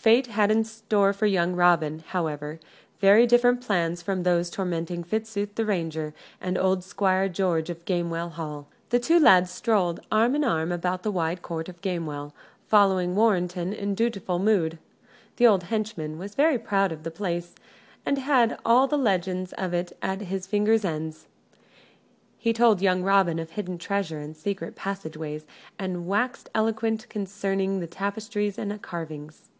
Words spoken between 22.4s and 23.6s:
told young Robin of